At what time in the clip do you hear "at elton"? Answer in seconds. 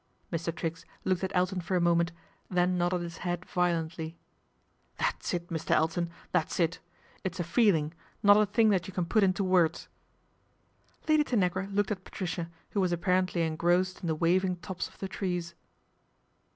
1.23-1.61